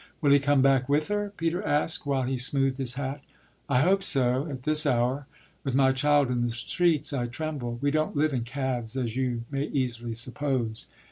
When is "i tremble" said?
7.13-7.77